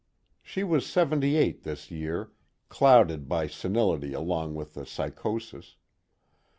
She 0.41 0.63
was 0.63 0.87
seventy 0.89 1.35
eight 1.35 1.61
this 1.61 1.91
year, 1.91 2.31
clouded 2.69 3.29
by 3.29 3.45
senility 3.45 4.13
along 4.13 4.55
with 4.55 4.73
the 4.73 4.83
psychosis. 4.83 5.75